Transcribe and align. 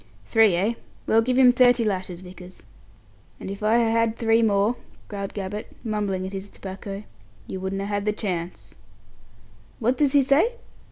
"Three, 0.25 0.55
eh? 0.55 0.73
Well, 1.05 1.21
give 1.21 1.37
him 1.37 1.51
thirty 1.51 1.83
lashes, 1.83 2.21
Vickers." 2.21 2.63
"And 3.39 3.51
if 3.51 3.61
I 3.61 3.75
ha' 3.77 3.91
had 3.91 4.17
three 4.17 4.41
more," 4.41 4.75
growled 5.07 5.35
Gabbett, 5.35 5.75
mumbling 5.83 6.25
at 6.25 6.33
his 6.33 6.49
tobacco, 6.49 7.03
"you 7.45 7.59
wouldn't 7.59 7.83
ha' 7.83 7.85
had 7.85 8.05
the 8.05 8.11
chance." 8.11 8.73
"What 9.77 9.97
does 9.97 10.13
he 10.13 10.23
say?" 10.23 10.53